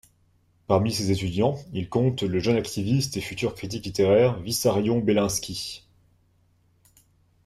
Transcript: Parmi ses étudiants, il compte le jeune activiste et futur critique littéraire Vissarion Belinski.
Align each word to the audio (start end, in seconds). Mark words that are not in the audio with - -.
Parmi 0.65 0.91
ses 0.91 1.11
étudiants, 1.11 1.59
il 1.73 1.87
compte 1.87 2.23
le 2.23 2.39
jeune 2.39 2.55
activiste 2.55 3.17
et 3.17 3.21
futur 3.21 3.53
critique 3.53 3.85
littéraire 3.85 4.39
Vissarion 4.39 4.97
Belinski. 4.99 5.85